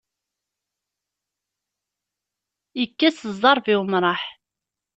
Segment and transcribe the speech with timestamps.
[2.81, 4.21] Ikkes ẓẓerb, i umṛaḥ.